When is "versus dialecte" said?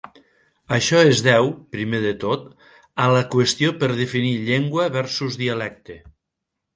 4.97-5.99